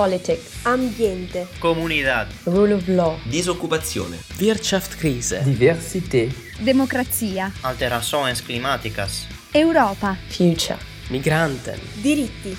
[0.00, 10.78] Politics, ambiente, comunità, rule of law, disoccupazione, Wirtschaftskrise, diversità, democrazia, alterações climáticas, Europa, future,
[11.10, 12.56] migranten, diritti.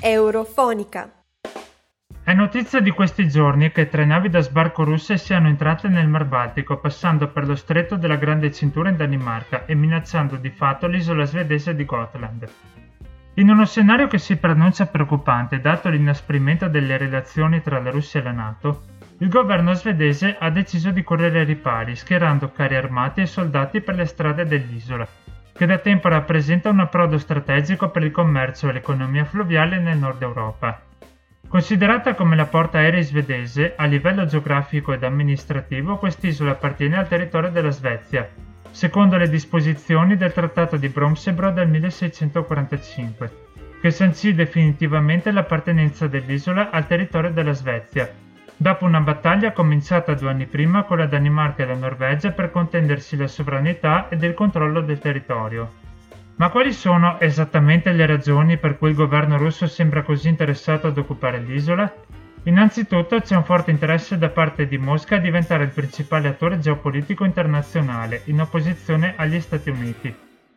[0.00, 1.08] Eurofonica.
[2.24, 6.24] È notizia di questi giorni che tre navi da sbarco russe siano entrate nel Mar
[6.24, 11.24] Baltico passando per lo stretto della Grande Cintura in Danimarca e minacciando di fatto l'isola
[11.24, 12.48] svedese di Gotland.
[13.38, 18.24] In uno scenario che si pronuncia preoccupante dato l'inasprimento delle relazioni tra la Russia e
[18.24, 18.82] la Nato,
[19.18, 23.94] il governo svedese ha deciso di correre ai ripari schierando carri armati e soldati per
[23.94, 25.06] le strade dell'isola,
[25.52, 30.20] che da tempo rappresenta un approdo strategico per il commercio e l'economia fluviale nel nord
[30.20, 30.82] Europa.
[31.46, 37.50] Considerata come la porta aerei svedese, a livello geografico ed amministrativo quest'isola appartiene al territorio
[37.50, 38.28] della Svezia,
[38.70, 43.32] secondo le disposizioni del Trattato di Bromsebro del 1645,
[43.80, 48.10] che sancì definitivamente l'appartenenza dell'isola al territorio della Svezia,
[48.56, 53.16] dopo una battaglia cominciata due anni prima con la Danimarca e la Norvegia per contendersi
[53.16, 55.86] la sovranità ed il controllo del territorio.
[56.36, 60.96] Ma quali sono esattamente le ragioni per cui il governo russo sembra così interessato ad
[60.96, 61.92] occupare l'isola?
[62.44, 67.24] Innanzitutto c'è un forte interesse da parte di Mosca a diventare il principale attore geopolitico
[67.24, 70.14] internazionale in opposizione agli Stati Uniti,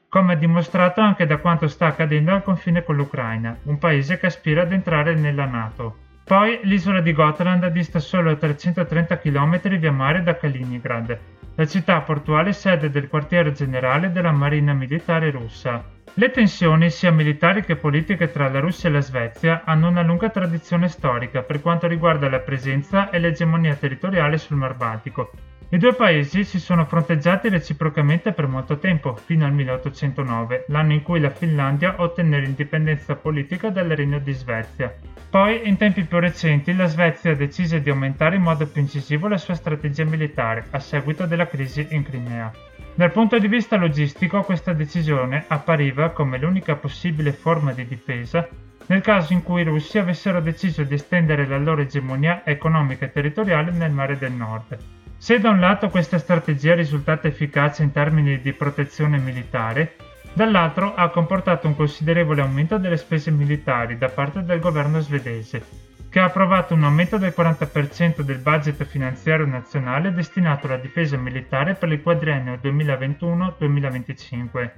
[0.08, 4.62] come dimostrato anche da quanto sta accadendo al confine con l'Ucraina, un paese che aspira
[4.62, 6.10] ad entrare nella Nato.
[6.32, 11.20] Poi l'isola di Gotland dista solo 330 km via mare da Kaliningrad,
[11.56, 15.84] la città portuale sede del quartiere generale della Marina Militare russa.
[16.14, 20.30] Le tensioni, sia militari che politiche tra la Russia e la Svezia, hanno una lunga
[20.30, 25.32] tradizione storica per quanto riguarda la presenza e l'egemonia territoriale sul Mar Baltico.
[25.72, 31.02] I due paesi si sono fronteggiati reciprocamente per molto tempo, fino al 1809, l'anno in
[31.02, 34.96] cui la Finlandia ottenne l'indipendenza politica dal Regno di Svezia.
[35.32, 39.38] Poi, in tempi più recenti, la Svezia decise di aumentare in modo più incisivo la
[39.38, 42.52] sua strategia militare a seguito della crisi in Crimea.
[42.94, 48.46] Dal punto di vista logistico, questa decisione appariva come l'unica possibile forma di difesa
[48.88, 53.12] nel caso in cui i russi avessero deciso di estendere la loro egemonia economica e
[53.14, 54.78] territoriale nel mare del nord.
[55.16, 59.96] Se da un lato questa strategia è risultata efficace in termini di protezione militare,
[60.34, 65.64] dall'altro ha comportato un considerevole aumento delle spese militari da parte del governo svedese,
[66.10, 71.76] che ha approvato un aumento del 40% del budget finanziario nazionale destinato alla difesa militare
[71.76, 74.70] per il quadriennio 2021-2025.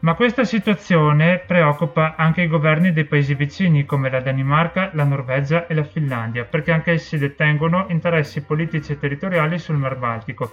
[0.00, 5.66] Ma questa situazione preoccupa anche i governi dei paesi vicini come la Danimarca, la Norvegia
[5.66, 10.52] e la Finlandia, perché anche essi detengono interessi politici e territoriali sul Mar Baltico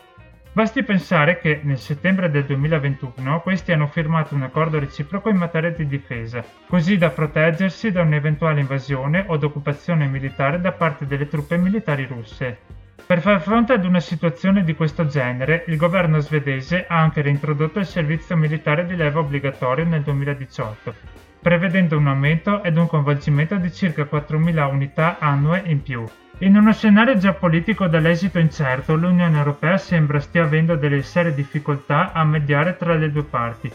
[0.53, 5.72] Basti pensare che nel settembre del 2021 questi hanno firmato un accordo reciproco in materia
[5.72, 11.56] di difesa, così da proteggersi da un'eventuale invasione o occupazione militare da parte delle truppe
[11.56, 12.57] militari russe.
[13.06, 17.79] Per far fronte ad una situazione di questo genere, il governo svedese ha anche reintrodotto
[17.79, 20.94] il servizio militare di leva obbligatorio nel 2018,
[21.41, 26.06] prevedendo un aumento ed un coinvolgimento di circa 4.000 unità annue in più.
[26.44, 32.24] In uno scenario geopolitico dall'esito incerto, l'Unione Europea sembra stia avendo delle serie difficoltà a
[32.24, 33.72] mediare tra le due parti.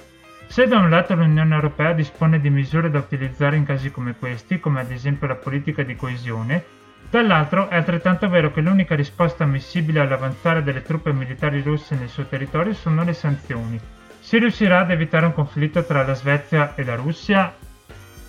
[0.49, 4.59] Se da un lato l'Unione Europea dispone di misure da utilizzare in casi come questi,
[4.59, 6.65] come ad esempio la politica di coesione,
[7.09, 12.25] dall'altro è altrettanto vero che l'unica risposta ammissibile all'avanzare delle truppe militari russe nel suo
[12.25, 13.79] territorio sono le sanzioni.
[14.19, 17.55] Si riuscirà ad evitare un conflitto tra la Svezia e la Russia?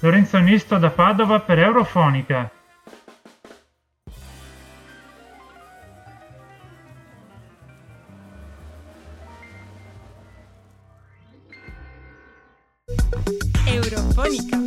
[0.02, 2.52] Lorenzo Nisto da Padova per Eurofonica.
[14.17, 14.66] Fônica.